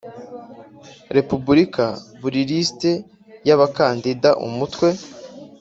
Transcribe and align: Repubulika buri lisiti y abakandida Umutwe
Repubulika 1.17 1.85
buri 2.21 2.37
lisiti 2.49 2.91
y 3.47 3.53
abakandida 3.55 4.29
Umutwe 4.47 4.87